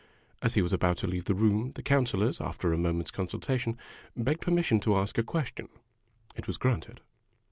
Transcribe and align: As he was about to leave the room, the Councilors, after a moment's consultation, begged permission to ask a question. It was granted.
As 0.41 0.55
he 0.55 0.63
was 0.63 0.73
about 0.73 0.97
to 0.97 1.07
leave 1.07 1.25
the 1.25 1.35
room, 1.35 1.73
the 1.75 1.83
Councilors, 1.83 2.41
after 2.41 2.73
a 2.73 2.77
moment's 2.79 3.11
consultation, 3.11 3.77
begged 4.17 4.41
permission 4.41 4.79
to 4.79 4.95
ask 4.97 5.19
a 5.19 5.23
question. 5.23 5.69
It 6.35 6.47
was 6.47 6.57
granted. 6.57 7.01